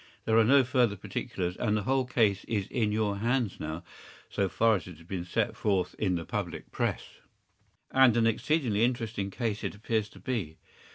[0.25, 4.77] There are no further particulars, and the whole case is in your hands now—so far
[4.77, 7.05] as it has been set forth in the public press.”
[7.91, 10.57] “And an exceedingly interesting case it appears to be.